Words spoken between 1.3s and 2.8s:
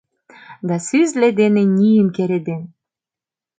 дене нийым кереден.